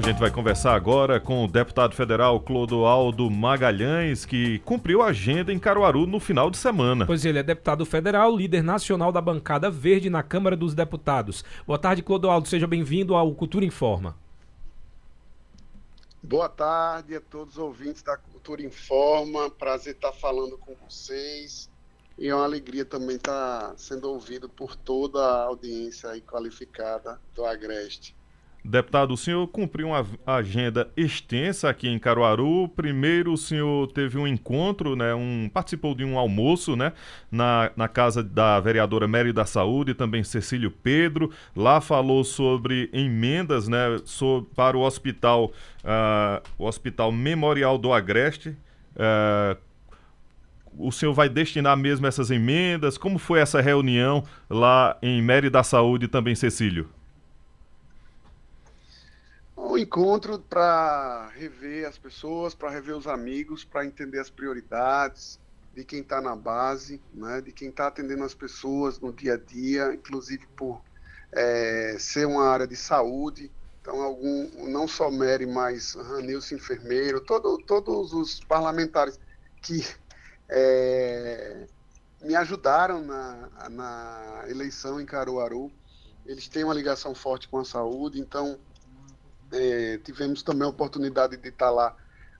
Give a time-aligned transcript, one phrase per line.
[0.00, 5.52] A gente vai conversar agora com o deputado federal Clodoaldo Magalhães, que cumpriu a agenda
[5.52, 7.04] em Caruaru no final de semana.
[7.04, 11.44] Pois ele é deputado federal, líder nacional da bancada verde na Câmara dos Deputados.
[11.66, 12.48] Boa tarde, Clodoaldo.
[12.48, 14.16] Seja bem-vindo ao Cultura Informa.
[16.22, 19.50] Boa tarde a todos os ouvintes da Cultura Informa.
[19.50, 21.68] Prazer estar falando com vocês.
[22.16, 28.18] E é uma alegria também estar sendo ouvido por toda a audiência qualificada do Agreste.
[28.62, 32.68] Deputado, o senhor cumpriu uma agenda extensa aqui em Caruaru.
[32.68, 36.92] Primeiro, o senhor teve um encontro, né, um, participou de um almoço né,
[37.30, 41.30] na, na casa da vereadora Mary da Saúde, também Cecílio Pedro.
[41.56, 45.52] Lá falou sobre emendas né, sobre, para o hospital,
[45.82, 48.50] uh, o Hospital Memorial do Agreste.
[48.94, 49.56] Uh,
[50.78, 52.98] o senhor vai destinar mesmo essas emendas?
[52.98, 56.88] Como foi essa reunião lá em Mary da Saúde e também Cecílio?
[59.80, 65.38] Encontro para rever as pessoas, para rever os amigos, para entender as prioridades
[65.74, 69.36] de quem está na base, né, de quem está atendendo as pessoas no dia a
[69.36, 70.82] dia, inclusive por
[71.32, 73.50] é, ser uma área de saúde.
[73.80, 79.18] Então, algum, não só Mary, mas Ranilson Enfermeiro, todo, todos os parlamentares
[79.62, 79.86] que
[80.48, 81.66] é,
[82.22, 85.70] me ajudaram na, na eleição em Caruaru,
[86.26, 88.58] eles têm uma ligação forte com a saúde, então
[89.52, 91.96] é, tivemos também a oportunidade de estar lá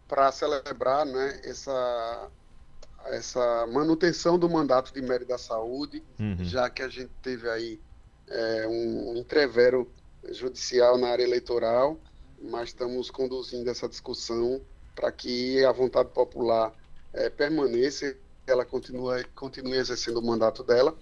[0.07, 2.29] para celebrar né, essa,
[3.07, 6.37] essa manutenção do mandato de Mérida da Saúde, uhum.
[6.45, 7.81] já que a gente teve aí
[8.29, 9.91] é, um entrevero
[10.31, 11.99] judicial na área eleitoral,
[12.41, 14.61] mas estamos conduzindo essa discussão
[14.95, 16.73] para que a vontade popular
[17.13, 18.17] é, permaneça,
[18.47, 20.97] ela continue, continue exercendo o mandato dela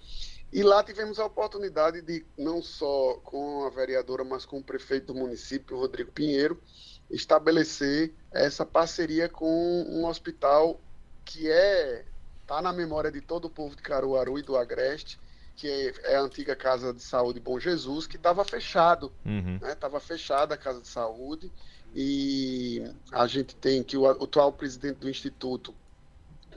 [0.51, 5.13] e lá tivemos a oportunidade de, não só com a vereadora, mas com o prefeito
[5.13, 6.59] do município, Rodrigo Pinheiro,
[7.09, 10.79] estabelecer essa parceria com um hospital
[11.23, 12.05] que é
[12.41, 15.19] está na memória de todo o povo de Caruaru e do Agreste,
[15.55, 19.11] que é, é a antiga Casa de Saúde Bom Jesus, que estava fechado,
[19.63, 19.99] estava uhum.
[19.99, 19.99] né?
[19.99, 21.51] fechada a Casa de Saúde,
[21.93, 25.75] e a gente tem que o, o atual presidente do Instituto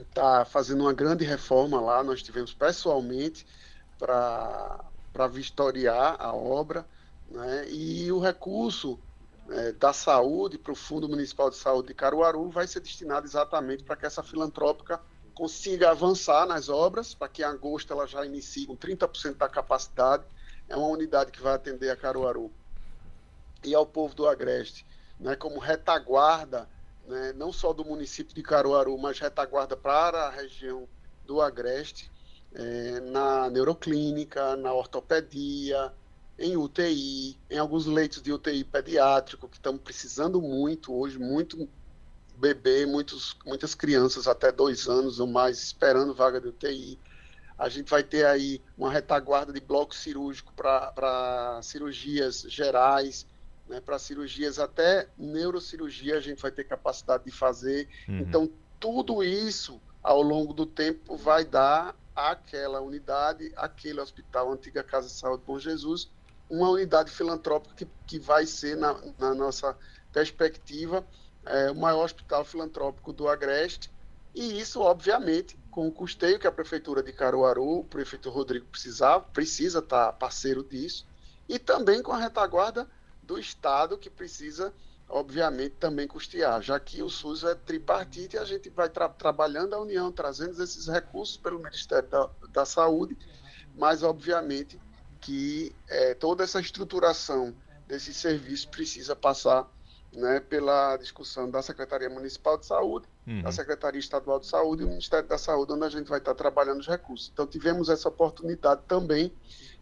[0.01, 3.45] está fazendo uma grande reforma lá, nós tivemos pessoalmente,
[4.03, 6.85] para vistoriar a obra,
[7.29, 7.69] né?
[7.69, 8.99] e o recurso
[9.49, 13.83] é, da saúde para o Fundo Municipal de Saúde de Caruaru vai ser destinado exatamente
[13.83, 14.99] para que essa filantrópica
[15.33, 20.25] consiga avançar nas obras, para que em agosto ela já inicie com 30% da capacidade.
[20.67, 22.51] É uma unidade que vai atender a Caruaru
[23.63, 24.85] e ao povo do Agreste,
[25.17, 26.67] né, como retaguarda,
[27.07, 30.87] né, não só do município de Caruaru, mas retaguarda para a região
[31.25, 32.11] do Agreste
[32.55, 35.91] é, na neuroclínica, na ortopedia,
[36.37, 41.69] em UTI, em alguns leitos de UTI pediátrico, que estamos precisando muito hoje, muito
[42.37, 46.99] bebê, muitos, muitas crianças até dois anos ou mais esperando vaga de UTI.
[47.57, 53.27] A gente vai ter aí uma retaguarda de bloco cirúrgico para cirurgias gerais,
[53.67, 57.87] né, para cirurgias até neurocirurgia a gente vai ter capacidade de fazer.
[58.09, 58.19] Uhum.
[58.19, 58.49] Então,
[58.79, 65.13] tudo isso, ao longo do tempo, vai dar aquela unidade, aquele hospital, antiga Casa de
[65.13, 66.09] Saúde Bom Jesus,
[66.49, 69.77] uma unidade filantrópica que, que vai ser, na, na nossa
[70.11, 71.05] perspectiva,
[71.45, 73.91] é, o maior hospital filantrópico do Agreste,
[74.35, 79.23] e isso, obviamente, com o custeio que a Prefeitura de Caruaru, o prefeito Rodrigo precisava,
[79.25, 81.05] precisa estar parceiro disso,
[81.47, 82.89] e também com a retaguarda
[83.21, 84.73] do Estado, que precisa
[85.13, 89.75] obviamente, também custear, já que o SUS é tripartite e a gente vai tra trabalhando
[89.75, 93.15] a União, trazendo esses recursos pelo Ministério da, da Saúde,
[93.77, 94.81] mas, obviamente,
[95.21, 97.55] que é, toda essa estruturação
[97.87, 99.69] desse serviço precisa passar
[100.11, 103.43] né, pela discussão da Secretaria Municipal de Saúde, uhum.
[103.43, 106.33] da Secretaria Estadual de Saúde e do Ministério da Saúde, onde a gente vai estar
[106.33, 107.29] trabalhando os recursos.
[107.31, 109.31] Então, tivemos essa oportunidade também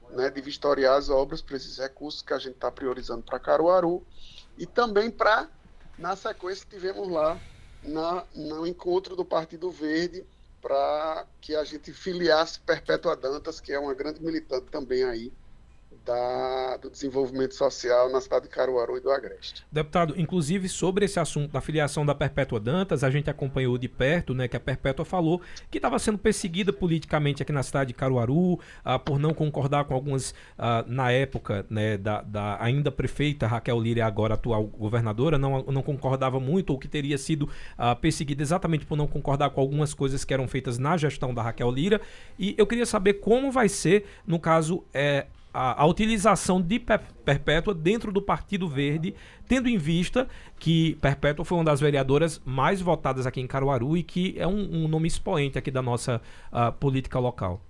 [0.09, 4.05] né, de vistoriar as obras para esses recursos que a gente está priorizando para Caruaru
[4.57, 5.50] e também para,
[5.97, 7.40] na sequência, tivemos lá
[7.84, 10.25] na, no encontro do Partido Verde
[10.61, 15.34] para que a gente filiasse Perpétua Dantas, que é uma grande militante também aí
[16.05, 19.63] da, do desenvolvimento social na cidade de Caruaru e do Agreste.
[19.71, 24.33] Deputado, inclusive sobre esse assunto da filiação da Perpétua Dantas, a gente acompanhou de perto,
[24.33, 28.59] né, que a Perpétua falou que estava sendo perseguida politicamente aqui na cidade de Caruaru
[28.83, 33.79] ah, por não concordar com algumas, ah, na época, né, da, da, ainda prefeita Raquel
[33.79, 38.85] Lira, agora atual governadora, não, não concordava muito ou que teria sido ah, perseguida exatamente
[38.85, 42.01] por não concordar com algumas coisas que eram feitas na gestão da Raquel Lira.
[42.39, 47.73] E eu queria saber como vai ser, no caso, é, a, a, utilização de Perpétua
[47.73, 49.15] dentro do Partido Verde,
[49.47, 50.27] tendo em vista
[50.59, 54.83] que Perpétua foi uma das vereadoras mais votadas aqui em Caruaru e que é um,
[54.83, 56.21] um nome expoente aqui da nossa
[56.51, 57.61] uh, política local.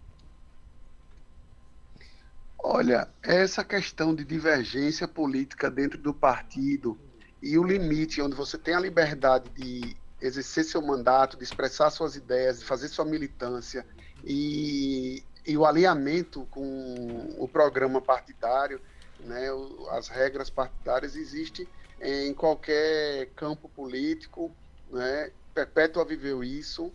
[2.63, 6.97] Olha, essa questão de divergência política dentro do partido
[7.41, 12.15] e o limite onde você tem a liberdade de exercer seu mandato, de expressar suas
[12.15, 13.83] ideias, de fazer sua militância
[14.23, 18.79] e, e o alinhamento com o programa partidário,
[19.19, 19.47] né,
[19.91, 21.67] as regras partidárias existem
[21.99, 24.51] em qualquer campo político,
[24.89, 25.31] né?
[25.53, 26.91] Perpétua viveu isso,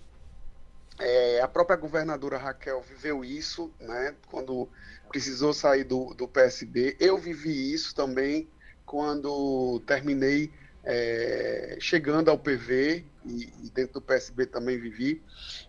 [0.99, 4.15] é, a própria governadora Raquel viveu isso, né?
[4.31, 4.69] Quando
[5.09, 8.49] precisou sair do, do PSB, eu vivi isso também
[8.85, 10.51] quando terminei
[10.85, 15.23] é, chegando ao PV e, e, dentro do PSB também vivi.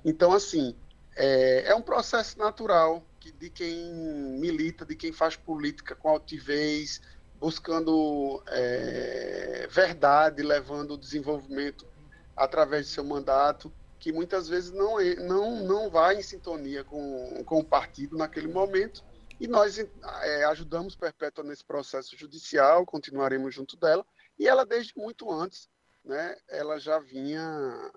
[0.06, 0.76] Então, assim,
[1.18, 3.92] é, é um processo natural que, de quem
[4.40, 7.02] milita, de quem faz política com altivez,
[7.40, 11.88] buscando é, verdade, levando o desenvolvimento
[12.36, 17.44] através de seu mandato, que muitas vezes não, é, não, não vai em sintonia com,
[17.46, 19.04] com o partido naquele momento.
[19.40, 24.06] E nós é, ajudamos Perpétua nesse processo judicial, continuaremos junto dela,
[24.38, 25.68] e ela, desde muito antes,
[26.04, 27.92] né, ela já vinha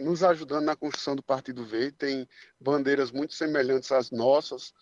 [0.00, 2.28] nos ajudando na construção do Partido Verde, tem
[2.60, 4.74] bandeiras muito semelhantes às nossas.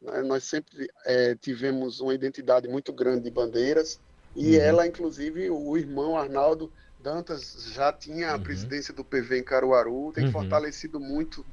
[0.00, 0.22] Né?
[0.22, 4.00] Nós sempre é, tivemos uma identidade muito grande de bandeiras,
[4.34, 4.62] e uhum.
[4.62, 8.42] ela, inclusive, o irmão Arnaldo Dantas já tinha a uhum.
[8.42, 10.32] presidência do PV em Caruaru, tem uhum.
[10.32, 11.44] fortalecido muito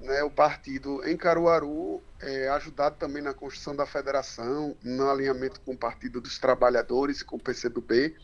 [0.00, 5.72] né, o partido em Caruaru, é, ajudado também na construção da federação, no alinhamento com
[5.72, 8.14] o Partido dos Trabalhadores com o PCdoB.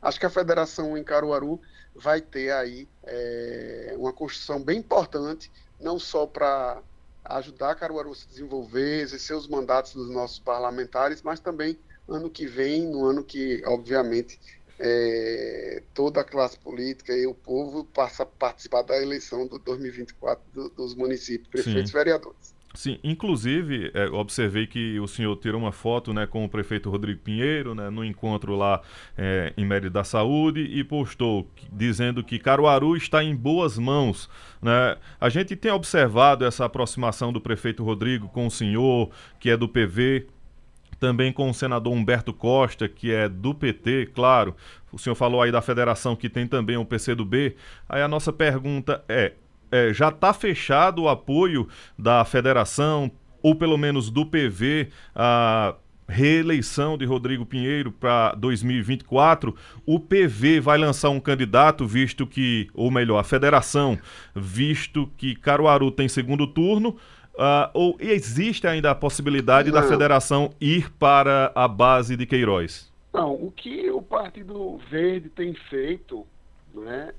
[0.00, 1.60] Acho que a federação em Caruaru
[1.94, 5.50] vai ter aí é, uma construção bem importante,
[5.80, 6.82] não só para
[7.24, 12.46] ajudar Caruaru a se desenvolver, exercer os mandatos dos nossos parlamentares, mas também ano que
[12.46, 14.38] vem, no ano que, obviamente,
[14.78, 20.44] é, toda a classe política e o povo passa a participar da eleição do 2024
[20.52, 22.53] do, dos municípios, prefeitos e vereadores.
[22.74, 27.20] Sim, inclusive, é, observei que o senhor tirou uma foto né, com o prefeito Rodrigo
[27.20, 28.80] Pinheiro, né, no encontro lá
[29.16, 34.28] é, em Mérida da Saúde, e postou dizendo que Caruaru está em boas mãos.
[34.60, 34.96] Né?
[35.20, 39.68] A gente tem observado essa aproximação do prefeito Rodrigo com o senhor, que é do
[39.68, 40.26] PV,
[40.98, 44.56] também com o senador Humberto Costa, que é do PT, claro.
[44.90, 47.54] O senhor falou aí da federação que tem também o PCdoB.
[47.88, 49.34] Aí a nossa pergunta é:
[49.74, 51.68] é já está fechado o apoio
[51.98, 53.10] da federação,
[53.42, 55.74] ou pelo menos do PV, a
[56.08, 59.54] reeleição de Rodrigo Pinheiro para 2024,
[59.86, 63.98] o PV vai lançar um candidato, visto que, ou melhor, a federação,
[64.34, 66.96] visto que Caruaru tem segundo turno,
[67.34, 69.80] Uh, ou existe ainda a possibilidade Não.
[69.80, 72.92] da federação ir para a base de Queiroz?
[73.12, 76.24] Não, o que o Partido Verde tem feito
[76.72, 77.12] né,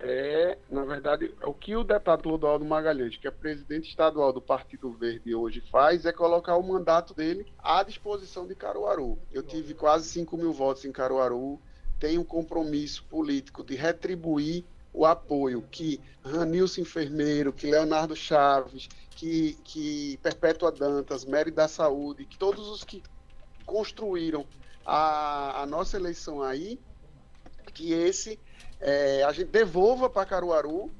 [0.00, 4.92] é, na verdade, o que o deputado Clodoaldo Magalhães, que é presidente estadual do Partido
[4.92, 9.18] Verde hoje, faz é colocar o mandato dele à disposição de Caruaru.
[9.32, 11.60] Eu tive quase 5 mil votos em Caruaru,
[11.98, 19.58] tenho um compromisso político de retribuir o apoio que Ranilson Enfermeiro, que Leonardo Chaves, que,
[19.64, 23.02] que Perpétua Dantas, Mary da Saúde, que todos os que
[23.66, 24.46] construíram
[24.86, 26.78] a, a nossa eleição aí,
[27.74, 28.38] que esse
[28.80, 30.90] é, a gente devolva para Caruaru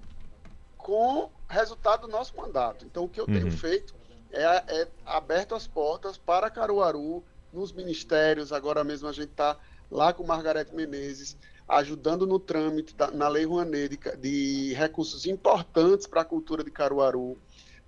[0.77, 2.85] com resultado do nosso mandato.
[2.85, 3.35] Então, o que eu uhum.
[3.35, 3.95] tenho feito
[4.31, 8.53] é, é, aberto as portas para Caruaru, nos ministérios.
[8.53, 9.57] Agora mesmo a gente está
[9.91, 16.07] lá com Margarete Menezes, ajudando no trâmite da, na Lei Rouanet de, de recursos importantes
[16.07, 17.39] para a cultura de Caruaru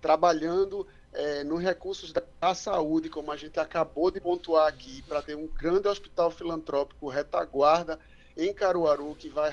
[0.00, 5.36] trabalhando é, nos recursos da saúde, como a gente acabou de pontuar aqui, para ter
[5.36, 7.98] um grande hospital filantrópico retaguarda
[8.40, 9.50] em Caruaru, que vai,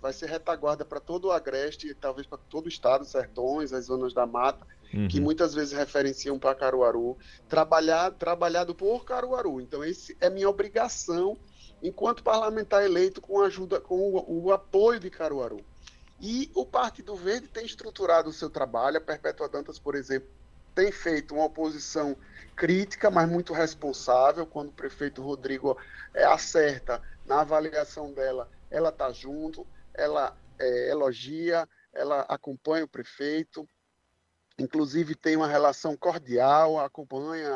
[0.00, 4.12] vai ser retaguarda para todo o Agreste, talvez para todo o estado, sertões, as zonas
[4.12, 5.08] da mata, uhum.
[5.08, 7.16] que muitas vezes referenciam para Caruaru,
[7.48, 9.60] trabalhar, trabalhado por Caruaru.
[9.60, 11.36] Então, esse é minha obrigação
[11.82, 15.60] enquanto parlamentar eleito com ajuda, com o, o apoio de Caruaru.
[16.20, 18.98] E o Partido Verde tem estruturado o seu trabalho.
[18.98, 20.28] A Perpétua Dantas, por exemplo,
[20.74, 22.14] tem feito uma oposição
[22.54, 24.44] crítica, mas muito responsável.
[24.44, 25.78] Quando o prefeito Rodrigo
[26.12, 33.64] é, acerta na avaliação dela, ela está junto, ela é, elogia, ela acompanha o prefeito,
[34.58, 37.54] inclusive tem uma relação cordial, acompanha,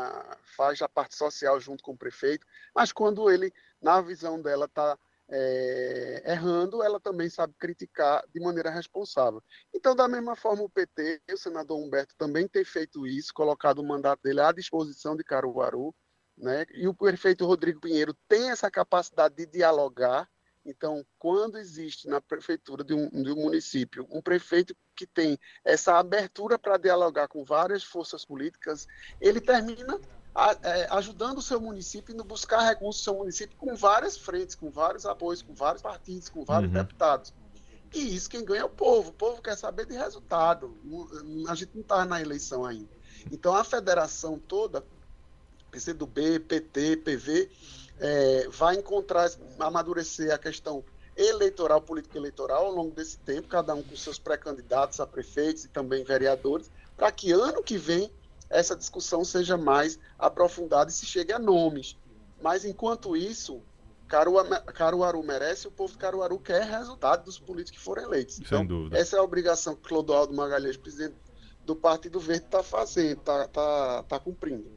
[0.56, 3.52] faz a parte social junto com o prefeito, mas quando ele,
[3.82, 4.96] na visão dela, está
[5.28, 9.42] é, errando, ela também sabe criticar de maneira responsável.
[9.74, 13.84] Então, da mesma forma, o PT, o senador Humberto também tem feito isso, colocado o
[13.84, 15.92] mandato dele à disposição de Caruaru,
[16.36, 16.66] né?
[16.72, 20.28] e o prefeito Rodrigo Pinheiro tem essa capacidade de dialogar.
[20.66, 25.98] Então, quando existe na prefeitura de um, de um município um prefeito que tem essa
[25.98, 28.86] abertura para dialogar com várias forças políticas,
[29.20, 30.00] ele termina
[30.62, 34.70] é, ajudando o seu município a buscar recursos do seu município com várias frentes, com
[34.70, 36.78] vários apoios, com vários partidos, com vários uhum.
[36.78, 37.32] deputados.
[37.94, 39.10] E isso quem ganha é o povo.
[39.10, 40.76] O povo quer saber de resultado.
[41.48, 42.88] A gente não está na eleição ainda.
[43.30, 44.84] Então a federação toda,
[45.74, 47.50] PCdoB, PT, PV,
[47.98, 49.28] é, vai encontrar,
[49.58, 50.84] amadurecer a questão
[51.16, 55.68] eleitoral, política eleitoral ao longo desse tempo, cada um com seus pré-candidatos a prefeitos e
[55.68, 58.10] também vereadores, para que ano que vem
[58.50, 61.96] essa discussão seja mais aprofundada e se chegue a nomes.
[62.40, 63.62] Mas, enquanto isso,
[64.06, 68.38] Caruaru merece, o povo de Caruaru quer resultado dos políticos que foram eleitos.
[68.38, 68.98] Então, Sem dúvida.
[68.98, 71.16] essa é a obrigação que Clodoaldo Magalhães, presidente
[71.64, 74.70] do Partido Verde, está fazendo, está tá, tá cumprindo.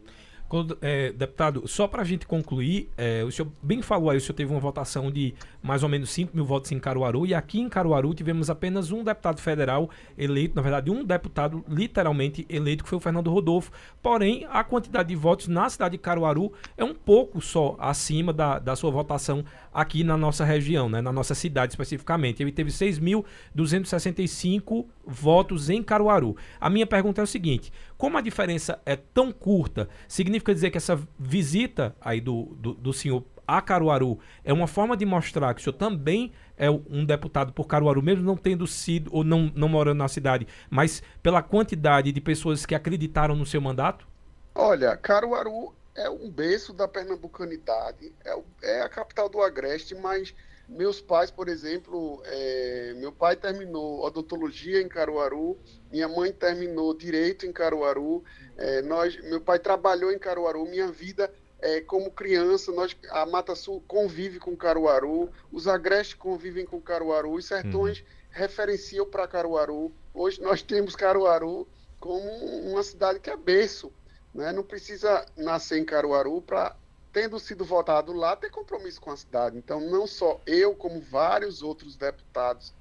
[0.82, 4.34] É, deputado, só para a gente concluir, é, o senhor bem falou aí, o senhor
[4.34, 7.68] teve uma votação de mais ou menos 5 mil votos em Caruaru, e aqui em
[7.68, 12.98] Caruaru tivemos apenas um deputado federal eleito, na verdade, um deputado literalmente eleito, que foi
[12.98, 13.74] o Fernando Rodolfo.
[14.02, 18.58] Porém, a quantidade de votos na cidade de Caruaru é um pouco só acima da,
[18.58, 22.42] da sua votação aqui na nossa região, né, na nossa cidade especificamente.
[22.42, 26.36] Ele teve 6.265 votos em Caruaru.
[26.60, 30.78] A minha pergunta é o seguinte: como a diferença é tão curta, significa dizer que
[30.78, 35.62] essa visita aí do, do, do senhor a Caruaru é uma forma de mostrar que
[35.62, 39.70] o senhor também é um deputado por Caruaru, mesmo não tendo sido ou não, não
[39.70, 44.06] morando na cidade, mas pela quantidade de pessoas que acreditaram no seu mandato?
[44.54, 50.34] Olha, Caruaru é um berço da pernambucanidade, é, é a capital do Agreste, mas
[50.68, 55.58] meus pais, por exemplo, é, meu pai terminou odontologia em Caruaru,
[55.92, 58.24] minha mãe terminou direito em Caruaru,
[58.58, 63.56] é, nós, meu pai trabalhou em Caruaru, minha vida é, como criança, nós, a Mata
[63.56, 68.06] Sul convive com Caruaru, os agrestes convivem com Caruaru, os sertões uhum.
[68.30, 69.92] referenciam para Caruaru.
[70.14, 71.68] Hoje nós temos Caruaru
[72.00, 72.30] como
[72.70, 73.92] uma cidade que é berço
[74.38, 74.52] né?
[74.52, 76.76] Não precisa nascer em Caruaru para,
[77.12, 79.58] tendo sido votado lá, ter compromisso com a cidade.
[79.58, 82.74] Então, não só eu, como vários outros deputados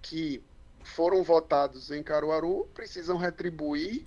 [0.00, 0.42] que
[0.84, 4.06] foram votados em Caruaru, precisam retribuir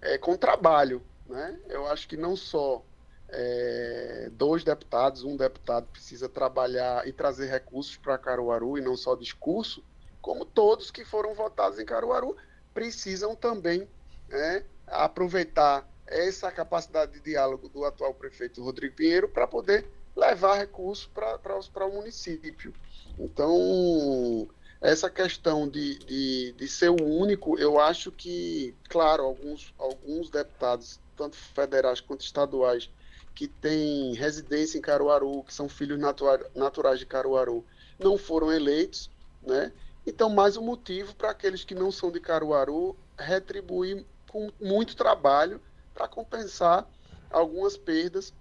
[0.00, 1.02] é, com trabalho.
[1.26, 1.58] Né?
[1.68, 2.82] Eu acho que não só
[3.28, 9.14] é, dois deputados, um deputado precisa trabalhar e trazer recursos para Caruaru e não só
[9.14, 9.84] discurso,
[10.20, 12.36] como todos que foram votados em Caruaru
[12.72, 13.88] precisam também
[14.30, 21.06] é, aproveitar essa capacidade de diálogo do atual prefeito Rodrigo Pinheiro para poder levar recursos
[21.06, 22.72] para o município.
[23.18, 24.48] Então,
[24.80, 31.00] essa questão de, de, de, ser o único, eu acho que, claro, alguns, alguns deputados,
[31.16, 32.90] tanto federais quanto estaduais,
[33.34, 37.64] que têm residência em Caruaru, que são filhos natura, naturais de Caruaru,
[37.98, 39.10] não foram eleitos,
[39.42, 39.72] né?
[40.06, 45.60] Então, mais um motivo para aqueles que não são de Caruaru retribuir com muito trabalho
[45.96, 46.86] para compensar
[47.30, 48.34] algumas perdas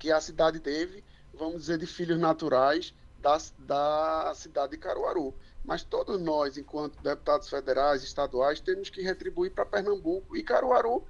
[0.00, 2.92] que a cidade teve, vamos dizer, de filhos naturais
[3.22, 5.32] da, da cidade de Caruaru.
[5.64, 10.36] Mas todos nós, enquanto deputados federais, estaduais, temos que retribuir para Pernambuco.
[10.36, 11.04] E Caruaru,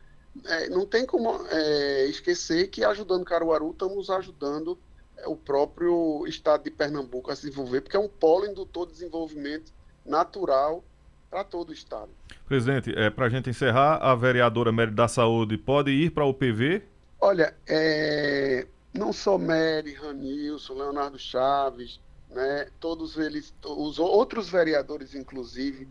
[0.44, 4.78] é, não tem como é, esquecer que ajudando Caruaru, estamos ajudando
[5.16, 8.92] é, o próprio estado de Pernambuco a se desenvolver, porque é um polo indutor de
[8.92, 9.72] desenvolvimento
[10.04, 10.84] natural
[11.30, 12.11] para todo o Estado.
[12.47, 16.33] Presidente, é, para a gente encerrar, a vereadora Mary da Saúde pode ir para o
[16.33, 16.83] PV?
[17.21, 25.88] Olha, é, não só Mary, Ranilson, Leonardo Chaves, né, todos eles, os outros vereadores, inclusive,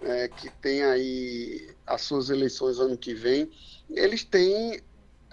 [0.00, 3.50] é, que têm aí as suas eleições ano que vem,
[3.90, 4.80] eles têm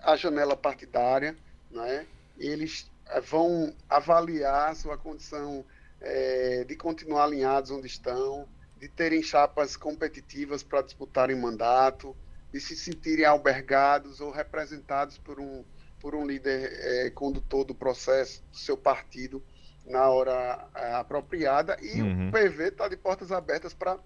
[0.04, 1.36] a janela partidária,
[1.70, 2.06] né,
[2.38, 5.66] eles é, vão avaliar sua condição
[6.00, 8.48] é, de continuar alinhados onde estão,
[8.82, 12.18] de terem chapas competitivas para disputarem mandato,
[12.52, 15.64] de se sentirem albergados ou representados por um,
[16.00, 19.42] por um líder é, condutor do processo do seu partido
[19.86, 21.78] na hora é, apropriada.
[21.80, 22.30] E uhum.
[22.30, 24.00] o PV está de portas abertas para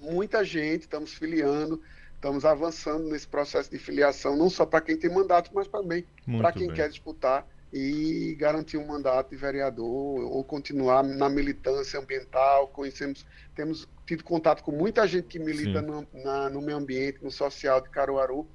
[0.00, 1.80] muita gente, estamos filiando,
[2.16, 6.04] estamos avançando nesse processo de filiação, não só para quem tem mandato, mas também
[6.38, 6.74] para quem bem.
[6.74, 12.68] quer disputar e garantir um mandato de vereador ou continuar na militância ambiental.
[12.68, 17.32] Conhecemos, temos tido contato com muita gente que milita no, na, no, meio ambiente, no
[17.32, 18.46] social de Caruaru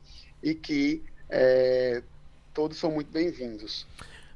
[0.42, 2.02] e que é,
[2.54, 3.86] todos são muito bem-vindos.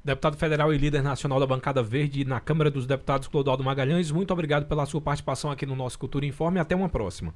[0.04, 4.34] Deputado federal e líder nacional da bancada verde na Câmara dos Deputados, Clodoaldo Magalhães, muito
[4.34, 6.60] obrigado pela sua participação aqui no nosso Cultura Informe.
[6.60, 7.34] Até uma próxima.